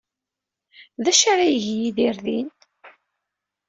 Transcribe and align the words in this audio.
D 1.03 1.05
acu 1.11 1.25
ara 1.31 1.45
yeg 1.51 1.65
Yidir 1.75 2.17
din? 2.25 2.49